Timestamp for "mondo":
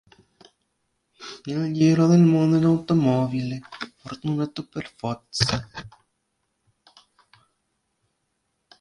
2.21-2.57